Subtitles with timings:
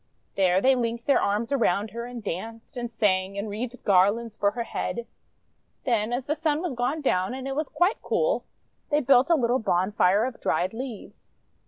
[0.33, 4.49] There they linked their arms around her and danced, and sang, and wreathed garlands for
[4.49, 5.05] her head.
[5.85, 8.43] Then as the Sun was gone down and it was quite cool,
[8.89, 11.29] they built a little bonfire of dried leaves.